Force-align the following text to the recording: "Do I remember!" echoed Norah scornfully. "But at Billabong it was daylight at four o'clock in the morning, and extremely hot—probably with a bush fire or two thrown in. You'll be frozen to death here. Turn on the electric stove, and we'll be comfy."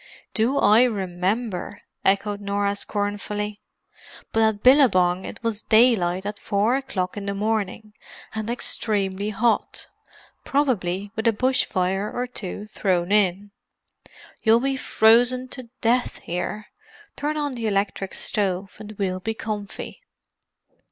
"Do 0.33 0.57
I 0.57 0.81
remember!" 0.85 1.81
echoed 2.03 2.41
Norah 2.41 2.75
scornfully. 2.75 3.61
"But 4.31 4.41
at 4.41 4.63
Billabong 4.63 5.25
it 5.25 5.43
was 5.43 5.61
daylight 5.61 6.25
at 6.25 6.39
four 6.39 6.75
o'clock 6.75 7.17
in 7.17 7.27
the 7.27 7.35
morning, 7.35 7.93
and 8.33 8.49
extremely 8.49 9.29
hot—probably 9.29 11.11
with 11.15 11.27
a 11.27 11.31
bush 11.31 11.65
fire 11.67 12.11
or 12.11 12.25
two 12.25 12.65
thrown 12.65 13.11
in. 13.11 13.51
You'll 14.41 14.59
be 14.59 14.75
frozen 14.75 15.47
to 15.49 15.69
death 15.81 16.17
here. 16.17 16.69
Turn 17.15 17.37
on 17.37 17.53
the 17.53 17.67
electric 17.67 18.15
stove, 18.15 18.71
and 18.79 18.93
we'll 18.93 19.19
be 19.19 19.35
comfy." 19.35 20.01